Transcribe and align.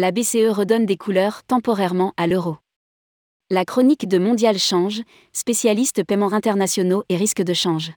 La 0.00 0.12
BCE 0.12 0.52
redonne 0.52 0.86
des 0.86 0.96
couleurs 0.96 1.42
temporairement 1.42 2.12
à 2.16 2.28
l'euro. 2.28 2.58
La 3.50 3.64
chronique 3.64 4.06
de 4.06 4.18
Mondial 4.18 4.56
Change, 4.56 5.02
spécialiste 5.32 6.04
paiements 6.04 6.32
internationaux 6.32 7.02
et 7.08 7.16
risques 7.16 7.42
de 7.42 7.52
change. 7.52 7.90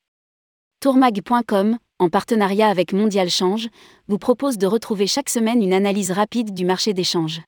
Tourmag.com, 0.80 1.78
en 2.00 2.10
partenariat 2.10 2.70
avec 2.70 2.94
Mondial 2.94 3.30
Change, 3.30 3.70
vous 4.08 4.18
propose 4.18 4.58
de 4.58 4.66
retrouver 4.66 5.06
chaque 5.06 5.30
semaine 5.30 5.62
une 5.62 5.74
analyse 5.74 6.10
rapide 6.10 6.56
du 6.56 6.66
marché 6.66 6.96
des 6.96 7.04
changes. 7.04 7.44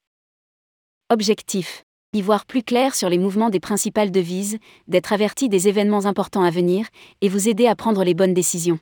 Objectif 1.09 1.83
y 2.13 2.21
voir 2.21 2.45
plus 2.45 2.61
clair 2.61 2.93
sur 2.93 3.09
les 3.09 3.17
mouvements 3.17 3.49
des 3.49 3.59
principales 3.59 4.11
devises, 4.11 4.59
d'être 4.87 5.13
averti 5.13 5.49
des 5.49 5.67
événements 5.67 6.05
importants 6.05 6.43
à 6.43 6.51
venir, 6.51 6.85
et 7.21 7.27
vous 7.27 7.49
aider 7.49 7.65
à 7.65 7.75
prendre 7.75 8.03
les 8.03 8.13
bonnes 8.13 8.35
décisions. 8.35 8.77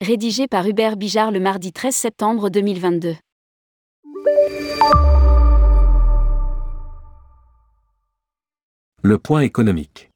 Rédigé 0.00 0.46
par 0.46 0.64
Hubert 0.68 0.96
Bijard 0.96 1.32
le 1.32 1.40
mardi 1.40 1.72
13 1.72 1.92
septembre 1.92 2.50
2022. 2.50 3.16
Le 9.02 9.18
point 9.18 9.40
économique. 9.40 10.10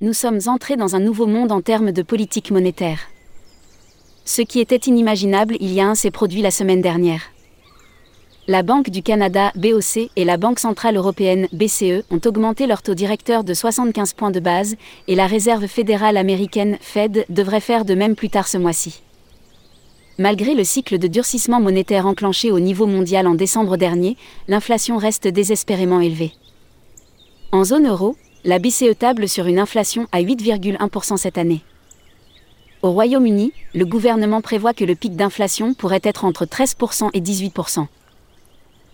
Nous 0.00 0.12
sommes 0.12 0.38
entrés 0.46 0.76
dans 0.76 0.94
un 0.94 1.00
nouveau 1.00 1.26
monde 1.26 1.50
en 1.50 1.60
termes 1.60 1.90
de 1.90 2.02
politique 2.02 2.50
monétaire. 2.50 3.00
Ce 4.24 4.42
qui 4.42 4.60
était 4.60 4.76
inimaginable 4.76 5.56
il 5.58 5.72
y 5.72 5.80
a 5.80 5.88
un 5.88 5.94
s'est 5.94 6.10
produit 6.10 6.42
la 6.42 6.50
semaine 6.50 6.82
dernière. 6.82 7.22
La 8.48 8.62
Banque 8.62 8.90
du 8.90 9.02
Canada, 9.02 9.50
BOC, 9.56 10.10
et 10.14 10.24
la 10.24 10.36
Banque 10.36 10.60
centrale 10.60 10.96
européenne, 10.96 11.48
BCE, 11.52 12.04
ont 12.10 12.20
augmenté 12.24 12.68
leur 12.68 12.80
taux 12.80 12.94
directeur 12.94 13.42
de 13.42 13.54
75 13.54 14.12
points 14.12 14.30
de 14.30 14.38
base, 14.38 14.76
et 15.08 15.16
la 15.16 15.26
Réserve 15.26 15.66
fédérale 15.66 16.16
américaine, 16.16 16.78
Fed, 16.80 17.24
devrait 17.28 17.60
faire 17.60 17.84
de 17.84 17.94
même 17.94 18.14
plus 18.14 18.30
tard 18.30 18.46
ce 18.46 18.56
mois-ci. 18.56 19.02
Malgré 20.18 20.54
le 20.54 20.64
cycle 20.64 20.98
de 20.98 21.08
durcissement 21.08 21.60
monétaire 21.60 22.06
enclenché 22.06 22.50
au 22.50 22.58
niveau 22.58 22.86
mondial 22.86 23.26
en 23.26 23.34
décembre 23.34 23.76
dernier, 23.76 24.16
l'inflation 24.48 24.96
reste 24.96 25.28
désespérément 25.28 26.00
élevée. 26.00 26.32
En 27.52 27.64
zone 27.64 27.86
euro, 27.86 28.16
la 28.42 28.58
BCE 28.58 28.96
table 28.98 29.28
sur 29.28 29.46
une 29.46 29.58
inflation 29.58 30.06
à 30.12 30.22
8,1% 30.22 31.18
cette 31.18 31.36
année. 31.36 31.60
Au 32.80 32.92
Royaume-Uni, 32.92 33.52
le 33.74 33.84
gouvernement 33.84 34.40
prévoit 34.40 34.72
que 34.72 34.84
le 34.84 34.94
pic 34.94 35.16
d'inflation 35.16 35.74
pourrait 35.74 36.00
être 36.02 36.24
entre 36.24 36.46
13% 36.46 37.10
et 37.12 37.20
18%. 37.20 37.86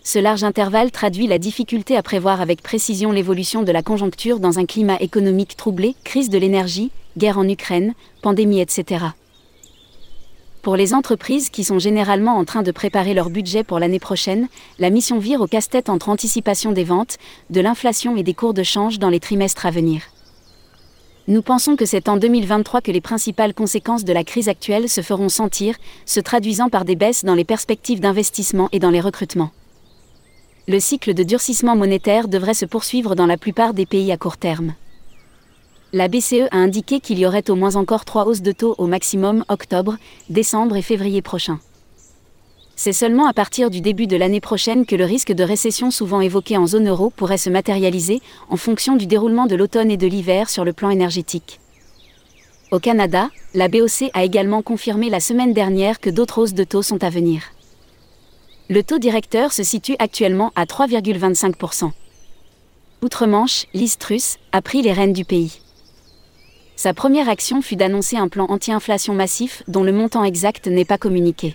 Ce 0.02 0.18
large 0.18 0.42
intervalle 0.42 0.90
traduit 0.90 1.28
la 1.28 1.38
difficulté 1.38 1.96
à 1.96 2.02
prévoir 2.02 2.40
avec 2.40 2.62
précision 2.62 3.12
l'évolution 3.12 3.62
de 3.62 3.70
la 3.70 3.82
conjoncture 3.82 4.40
dans 4.40 4.58
un 4.58 4.66
climat 4.66 4.96
économique 4.98 5.56
troublé, 5.56 5.94
crise 6.02 6.30
de 6.30 6.38
l'énergie, 6.38 6.90
guerre 7.16 7.38
en 7.38 7.48
Ukraine, 7.48 7.94
pandémie, 8.22 8.60
etc. 8.60 9.04
Pour 10.62 10.76
les 10.76 10.94
entreprises 10.94 11.50
qui 11.50 11.64
sont 11.64 11.80
généralement 11.80 12.36
en 12.36 12.44
train 12.44 12.62
de 12.62 12.70
préparer 12.70 13.14
leur 13.14 13.30
budget 13.30 13.64
pour 13.64 13.80
l'année 13.80 13.98
prochaine, 13.98 14.48
la 14.78 14.90
mission 14.90 15.18
vire 15.18 15.40
au 15.40 15.48
casse-tête 15.48 15.88
entre 15.88 16.08
anticipation 16.08 16.70
des 16.70 16.84
ventes, 16.84 17.18
de 17.50 17.60
l'inflation 17.60 18.16
et 18.16 18.22
des 18.22 18.34
cours 18.34 18.54
de 18.54 18.62
change 18.62 19.00
dans 19.00 19.10
les 19.10 19.18
trimestres 19.18 19.66
à 19.66 19.72
venir. 19.72 20.02
Nous 21.26 21.42
pensons 21.42 21.74
que 21.74 21.84
c'est 21.84 22.08
en 22.08 22.16
2023 22.16 22.80
que 22.80 22.92
les 22.92 23.00
principales 23.00 23.54
conséquences 23.54 24.04
de 24.04 24.12
la 24.12 24.22
crise 24.22 24.48
actuelle 24.48 24.88
se 24.88 25.00
feront 25.00 25.28
sentir, 25.28 25.74
se 26.06 26.20
traduisant 26.20 26.68
par 26.68 26.84
des 26.84 26.96
baisses 26.96 27.24
dans 27.24 27.34
les 27.34 27.44
perspectives 27.44 28.00
d'investissement 28.00 28.68
et 28.70 28.78
dans 28.78 28.90
les 28.90 29.00
recrutements 29.00 29.50
le 30.68 30.78
cycle 30.78 31.12
de 31.12 31.24
durcissement 31.24 31.74
monétaire 31.74 32.28
devrait 32.28 32.54
se 32.54 32.66
poursuivre 32.66 33.16
dans 33.16 33.26
la 33.26 33.36
plupart 33.36 33.74
des 33.74 33.86
pays 33.86 34.12
à 34.12 34.16
court 34.16 34.36
terme. 34.36 34.74
La 35.94 36.08
BCE 36.08 36.48
a 36.50 36.56
indiqué 36.56 37.00
qu'il 37.00 37.18
y 37.18 37.26
aurait 37.26 37.50
au 37.50 37.54
moins 37.54 37.76
encore 37.76 38.06
trois 38.06 38.24
hausses 38.24 38.40
de 38.40 38.52
taux 38.52 38.74
au 38.78 38.86
maximum 38.86 39.44
octobre, 39.48 39.98
décembre 40.30 40.76
et 40.76 40.82
février 40.82 41.20
prochains. 41.20 41.60
C'est 42.76 42.94
seulement 42.94 43.26
à 43.26 43.34
partir 43.34 43.68
du 43.68 43.82
début 43.82 44.06
de 44.06 44.16
l'année 44.16 44.40
prochaine 44.40 44.86
que 44.86 44.96
le 44.96 45.04
risque 45.04 45.32
de 45.32 45.44
récession 45.44 45.90
souvent 45.90 46.22
évoqué 46.22 46.56
en 46.56 46.66
zone 46.66 46.88
euro 46.88 47.10
pourrait 47.10 47.36
se 47.36 47.50
matérialiser, 47.50 48.22
en 48.48 48.56
fonction 48.56 48.96
du 48.96 49.06
déroulement 49.06 49.44
de 49.44 49.54
l'automne 49.54 49.90
et 49.90 49.98
de 49.98 50.06
l'hiver 50.06 50.48
sur 50.48 50.64
le 50.64 50.72
plan 50.72 50.88
énergétique. 50.88 51.60
Au 52.70 52.78
Canada, 52.78 53.28
la 53.52 53.68
BOC 53.68 54.10
a 54.14 54.24
également 54.24 54.62
confirmé 54.62 55.10
la 55.10 55.20
semaine 55.20 55.52
dernière 55.52 56.00
que 56.00 56.08
d'autres 56.08 56.38
hausses 56.38 56.54
de 56.54 56.64
taux 56.64 56.80
sont 56.80 57.04
à 57.04 57.10
venir. 57.10 57.42
Le 58.70 58.82
taux 58.82 58.98
directeur 58.98 59.52
se 59.52 59.62
situe 59.62 59.96
actuellement 59.98 60.52
à 60.56 60.64
3,25%. 60.64 61.90
Outre-Manche, 63.02 63.66
l'Istrus 63.74 64.38
a 64.52 64.62
pris 64.62 64.80
les 64.80 64.94
rênes 64.94 65.12
du 65.12 65.26
pays. 65.26 65.60
Sa 66.76 66.94
première 66.94 67.28
action 67.28 67.62
fut 67.62 67.76
d'annoncer 67.76 68.16
un 68.16 68.28
plan 68.28 68.46
anti-inflation 68.48 69.14
massif 69.14 69.62
dont 69.68 69.84
le 69.84 69.92
montant 69.92 70.24
exact 70.24 70.66
n'est 70.66 70.84
pas 70.84 70.98
communiqué. 70.98 71.54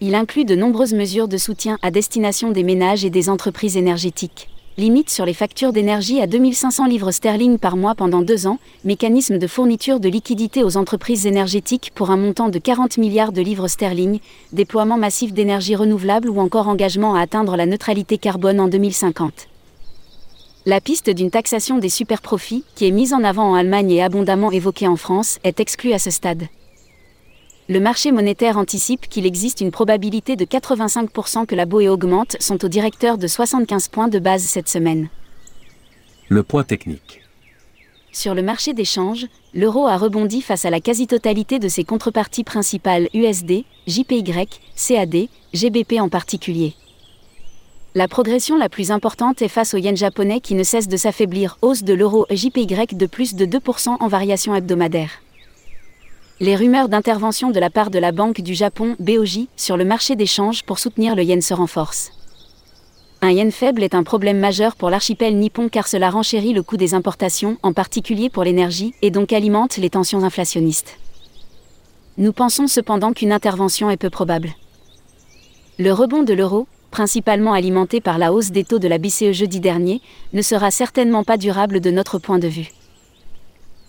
Il 0.00 0.14
inclut 0.14 0.44
de 0.44 0.56
nombreuses 0.56 0.94
mesures 0.94 1.28
de 1.28 1.36
soutien 1.36 1.78
à 1.82 1.90
destination 1.90 2.50
des 2.50 2.64
ménages 2.64 3.04
et 3.04 3.10
des 3.10 3.28
entreprises 3.28 3.76
énergétiques 3.76 4.48
limite 4.78 5.10
sur 5.10 5.26
les 5.26 5.34
factures 5.34 5.72
d'énergie 5.72 6.20
à 6.20 6.26
2500 6.26 6.86
livres 6.86 7.10
sterling 7.10 7.58
par 7.58 7.76
mois 7.76 7.94
pendant 7.94 8.22
deux 8.22 8.46
ans, 8.46 8.58
mécanisme 8.84 9.38
de 9.38 9.46
fourniture 9.46 10.00
de 10.00 10.08
liquidités 10.08 10.64
aux 10.64 10.76
entreprises 10.76 11.26
énergétiques 11.26 11.92
pour 11.94 12.10
un 12.10 12.16
montant 12.16 12.48
de 12.48 12.58
40 12.58 12.98
milliards 12.98 13.32
de 13.32 13.42
livres 13.42 13.68
sterling, 13.68 14.20
déploiement 14.52 14.96
massif 14.96 15.32
d'énergie 15.32 15.76
renouvelable 15.76 16.30
ou 16.30 16.40
encore 16.40 16.68
engagement 16.68 17.14
à 17.14 17.20
atteindre 17.20 17.56
la 17.56 17.66
neutralité 17.66 18.18
carbone 18.18 18.60
en 18.60 18.68
2050. 18.68 19.51
La 20.64 20.80
piste 20.80 21.10
d'une 21.10 21.30
taxation 21.30 21.78
des 21.78 21.88
superprofits, 21.88 22.64
qui 22.74 22.86
est 22.86 22.92
mise 22.92 23.12
en 23.12 23.24
avant 23.24 23.50
en 23.50 23.54
Allemagne 23.54 23.90
et 23.90 24.02
abondamment 24.02 24.50
évoquée 24.50 24.86
en 24.86 24.96
France, 24.96 25.38
est 25.44 25.60
exclue 25.60 25.92
à 25.92 25.98
ce 25.98 26.10
stade 26.10 26.48
le 27.72 27.80
marché 27.80 28.12
monétaire 28.12 28.58
anticipe 28.58 29.08
qu'il 29.08 29.24
existe 29.24 29.60
une 29.60 29.70
probabilité 29.70 30.36
de 30.36 30.44
85% 30.44 31.46
que 31.46 31.54
la 31.54 31.64
BOE 31.64 31.88
augmente 31.88 32.36
sont 32.40 32.62
au 32.64 32.68
directeur 32.68 33.18
de 33.18 33.26
75 33.26 33.88
points 33.88 34.08
de 34.08 34.18
base 34.18 34.42
cette 34.42 34.68
semaine. 34.68 35.08
Le 36.28 36.42
point 36.42 36.64
technique. 36.64 37.20
Sur 38.10 38.34
le 38.34 38.42
marché 38.42 38.74
d'échange, 38.74 39.26
l'euro 39.54 39.86
a 39.86 39.96
rebondi 39.96 40.42
face 40.42 40.66
à 40.66 40.70
la 40.70 40.80
quasi-totalité 40.80 41.58
de 41.58 41.68
ses 41.68 41.84
contreparties 41.84 42.44
principales 42.44 43.08
USD, 43.14 43.64
JPY, 43.86 44.48
CAD, 44.76 45.28
GBP 45.54 45.94
en 45.98 46.10
particulier. 46.10 46.74
La 47.94 48.08
progression 48.08 48.56
la 48.56 48.68
plus 48.68 48.90
importante 48.90 49.42
est 49.42 49.48
face 49.48 49.74
au 49.74 49.76
yen 49.76 49.96
japonais 49.96 50.40
qui 50.40 50.54
ne 50.54 50.62
cesse 50.62 50.88
de 50.88 50.96
s'affaiblir, 50.96 51.58
hausse 51.60 51.82
de 51.82 51.92
l'euro 51.92 52.26
JPY 52.30 52.66
de 52.94 53.06
plus 53.06 53.34
de 53.34 53.44
2% 53.46 53.96
en 54.00 54.08
variation 54.08 54.54
hebdomadaire 54.54 55.22
les 56.42 56.56
rumeurs 56.56 56.88
d'intervention 56.88 57.50
de 57.50 57.60
la 57.60 57.70
part 57.70 57.88
de 57.88 58.00
la 58.00 58.10
Banque 58.10 58.40
du 58.40 58.54
Japon, 58.54 58.96
BOJ, 58.98 59.46
sur 59.56 59.76
le 59.76 59.84
marché 59.84 60.16
des 60.16 60.26
changes 60.26 60.64
pour 60.64 60.80
soutenir 60.80 61.14
le 61.14 61.22
yen 61.22 61.40
se 61.40 61.54
renforcent. 61.54 62.10
Un 63.20 63.30
yen 63.30 63.52
faible 63.52 63.84
est 63.84 63.94
un 63.94 64.02
problème 64.02 64.40
majeur 64.40 64.74
pour 64.74 64.90
l'archipel 64.90 65.38
nippon 65.38 65.68
car 65.68 65.86
cela 65.86 66.10
renchérit 66.10 66.52
le 66.52 66.64
coût 66.64 66.76
des 66.76 66.94
importations, 66.94 67.58
en 67.62 67.72
particulier 67.72 68.28
pour 68.28 68.42
l'énergie, 68.42 68.92
et 69.02 69.12
donc 69.12 69.32
alimente 69.32 69.76
les 69.76 69.88
tensions 69.88 70.24
inflationnistes. 70.24 70.98
Nous 72.18 72.32
pensons 72.32 72.66
cependant 72.66 73.12
qu'une 73.12 73.30
intervention 73.30 73.88
est 73.88 73.96
peu 73.96 74.10
probable. 74.10 74.50
Le 75.78 75.92
rebond 75.92 76.24
de 76.24 76.34
l'euro, 76.34 76.66
principalement 76.92 77.54
alimenté 77.54 78.00
par 78.00 78.18
la 78.18 78.32
hausse 78.32 78.52
des 78.52 78.62
taux 78.62 78.78
de 78.78 78.86
la 78.86 78.98
BCE 78.98 79.32
jeudi 79.32 79.58
dernier, 79.58 80.00
ne 80.32 80.42
sera 80.42 80.70
certainement 80.70 81.24
pas 81.24 81.36
durable 81.36 81.80
de 81.80 81.90
notre 81.90 82.20
point 82.20 82.38
de 82.38 82.46
vue 82.46 82.70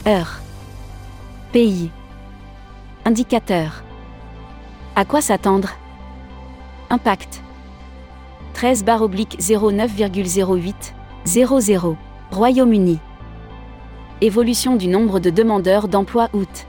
Heure. 0.08 0.40
Pays. 1.52 1.92
Indicateur. 3.06 3.84
À 4.96 5.06
quoi 5.06 5.22
s'attendre? 5.22 5.70
Impact. 6.90 7.40
13 8.56 8.84
bar 8.84 9.04
oblique 9.04 9.38
09,08 9.40 10.74
00. 11.28 11.96
Royaume-Uni. 12.32 12.98
Évolution 14.22 14.78
du 14.78 14.88
nombre 14.88 15.20
de 15.20 15.30
demandeurs 15.30 15.90
d'emploi 15.90 16.30
août. 16.32 16.68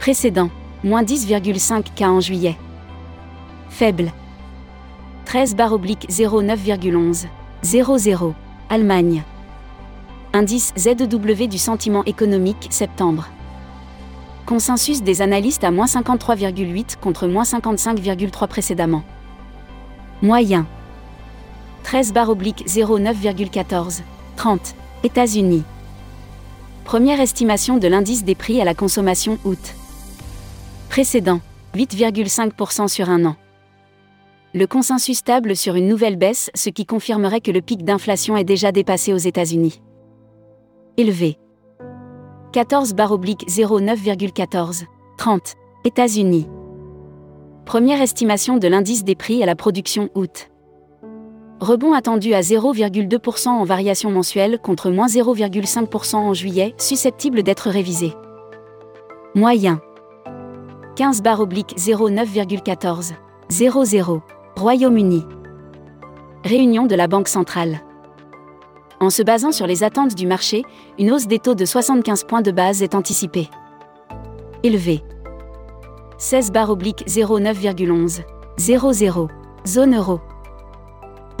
Précédent. 0.00 0.50
Moins 0.82 1.04
10,5 1.04 1.94
cas 1.94 2.08
en 2.08 2.18
juillet. 2.18 2.56
Faible. 3.68 4.12
13 5.26 5.54
bar 5.54 5.72
oblique 5.72 6.08
09,11 6.10 7.26
00. 7.62 8.34
Allemagne. 8.68 9.22
Indice 10.32 10.72
ZEW 10.76 11.46
du 11.46 11.56
sentiment 11.56 12.02
économique 12.04 12.66
septembre. 12.70 13.28
Consensus 14.44 15.04
des 15.04 15.22
analystes 15.22 15.62
à 15.62 15.70
moins 15.70 15.86
53,8 15.86 16.96
contre 17.00 17.28
moins 17.28 17.44
55,3 17.44 18.48
précédemment. 18.48 19.04
Moyen. 20.20 20.66
13 21.84 22.12
bar 22.12 22.28
oblique 22.28 22.66
09,14 22.66 24.00
30. 24.36 24.74
États-Unis. 25.04 25.62
Première 26.84 27.20
estimation 27.20 27.78
de 27.78 27.88
l'indice 27.88 28.24
des 28.24 28.34
prix 28.34 28.60
à 28.60 28.64
la 28.64 28.74
consommation 28.74 29.38
août. 29.44 29.74
Précédent. 30.88 31.40
8,5% 31.74 32.88
sur 32.88 33.10
un 33.10 33.24
an. 33.24 33.36
Le 34.52 34.66
consensus 34.66 35.18
stable 35.18 35.56
sur 35.56 35.74
une 35.74 35.88
nouvelle 35.88 36.16
baisse, 36.16 36.50
ce 36.54 36.70
qui 36.70 36.86
confirmerait 36.86 37.40
que 37.40 37.50
le 37.50 37.60
pic 37.60 37.84
d'inflation 37.84 38.36
est 38.36 38.44
déjà 38.44 38.70
dépassé 38.70 39.12
aux 39.12 39.18
États-Unis 39.18 39.80
élevé. 40.96 41.38
14 42.52 42.94
oblique 43.10 43.46
09,14. 43.48 44.84
30. 45.18 45.54
États-Unis. 45.84 46.46
Première 47.64 48.00
estimation 48.00 48.58
de 48.58 48.68
l'indice 48.68 49.04
des 49.04 49.14
prix 49.14 49.42
à 49.42 49.46
la 49.46 49.56
production 49.56 50.10
août. 50.14 50.50
Rebond 51.64 51.94
attendu 51.94 52.34
à 52.34 52.42
0,2% 52.42 53.48
en 53.48 53.64
variation 53.64 54.10
mensuelle 54.10 54.58
contre 54.58 54.90
moins 54.90 55.06
0,5% 55.06 56.16
en 56.16 56.34
juillet, 56.34 56.74
susceptible 56.76 57.42
d'être 57.42 57.70
révisé. 57.70 58.12
Moyen. 59.34 59.80
15 60.96 61.22
oblique 61.38 61.74
09,14. 61.78 63.12
00. 63.48 64.22
Royaume-Uni. 64.56 65.24
Réunion 66.44 66.84
de 66.84 66.94
la 66.94 67.06
Banque 67.06 67.28
centrale. 67.28 67.80
En 69.00 69.08
se 69.08 69.22
basant 69.22 69.50
sur 69.50 69.66
les 69.66 69.84
attentes 69.84 70.14
du 70.14 70.26
marché, 70.26 70.64
une 70.98 71.12
hausse 71.12 71.26
des 71.26 71.38
taux 71.38 71.54
de 71.54 71.64
75 71.64 72.24
points 72.24 72.42
de 72.42 72.50
base 72.50 72.82
est 72.82 72.94
anticipée. 72.94 73.48
Élevé. 74.62 75.02
16 76.18 76.52
barre 76.52 76.68
oblique 76.68 77.06
09,11. 77.06 78.20
00. 78.58 79.28
Zone 79.66 79.96
euro. 79.96 80.20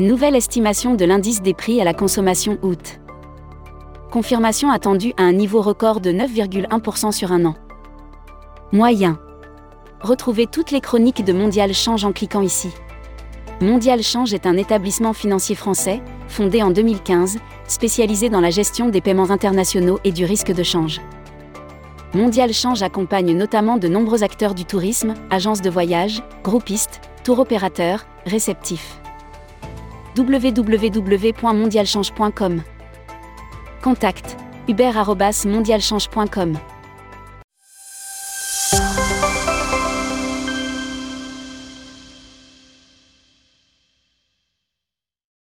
Nouvelle 0.00 0.34
estimation 0.34 0.96
de 0.96 1.04
l'indice 1.04 1.40
des 1.40 1.54
prix 1.54 1.80
à 1.80 1.84
la 1.84 1.94
consommation 1.94 2.58
août. 2.62 2.98
Confirmation 4.10 4.72
attendue 4.72 5.14
à 5.16 5.22
un 5.22 5.32
niveau 5.32 5.62
record 5.62 6.00
de 6.00 6.10
9,1% 6.10 7.12
sur 7.12 7.30
un 7.30 7.44
an. 7.44 7.54
Moyen. 8.72 9.20
Retrouvez 10.00 10.48
toutes 10.48 10.72
les 10.72 10.80
chroniques 10.80 11.24
de 11.24 11.32
Mondial 11.32 11.72
Change 11.72 12.04
en 12.04 12.10
cliquant 12.10 12.40
ici. 12.40 12.70
Mondial 13.60 14.02
Change 14.02 14.34
est 14.34 14.46
un 14.46 14.56
établissement 14.56 15.12
financier 15.12 15.54
français, 15.54 16.02
fondé 16.26 16.60
en 16.60 16.72
2015, 16.72 17.38
spécialisé 17.68 18.28
dans 18.30 18.40
la 18.40 18.50
gestion 18.50 18.88
des 18.88 19.00
paiements 19.00 19.30
internationaux 19.30 20.00
et 20.02 20.10
du 20.10 20.24
risque 20.24 20.52
de 20.52 20.64
change. 20.64 21.00
Mondial 22.14 22.52
Change 22.52 22.82
accompagne 22.82 23.36
notamment 23.36 23.76
de 23.76 23.86
nombreux 23.86 24.24
acteurs 24.24 24.56
du 24.56 24.64
tourisme, 24.64 25.14
agences 25.30 25.62
de 25.62 25.70
voyage, 25.70 26.20
groupistes, 26.42 27.00
tour 27.22 27.38
opérateurs, 27.38 28.06
réceptifs. 28.26 28.98
www.mondialchange.com 30.16 32.62
Contact 33.82 34.36
hubert.mondialchange.com 34.66 36.73